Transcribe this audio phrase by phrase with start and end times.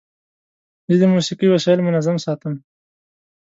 [0.89, 2.53] زه د موسیقۍ وسایل منظم ساتم.